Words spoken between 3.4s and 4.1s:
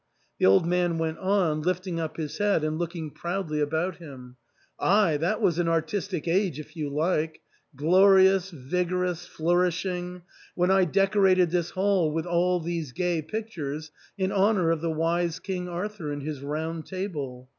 about